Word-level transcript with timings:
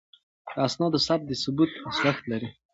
د 0.55 0.55
اسنادو 0.67 0.97
ثبت 1.05 1.25
د 1.27 1.31
ثبوت 1.41 1.71
ارزښت 1.89 2.23
لري. 2.31 2.49